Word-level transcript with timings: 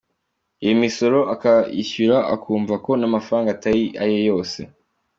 Iyo 0.63 0.73
misoro 0.83 1.19
akayishyura 1.33 2.17
akumva 2.35 2.73
ko 2.85 2.91
n’amafaranga 2.99 3.49
atari 3.55 3.83
aye 4.03 4.19
yose. 4.29 4.59